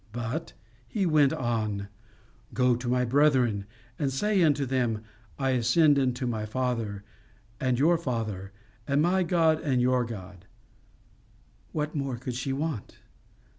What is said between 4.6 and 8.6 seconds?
THEM: I ASCEND UNTO MY FATHER, AND YOUR FATHER;